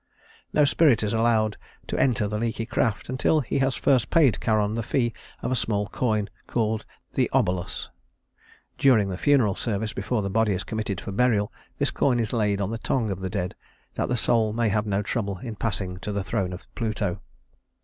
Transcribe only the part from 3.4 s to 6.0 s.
he has first paid Charon the fee of a small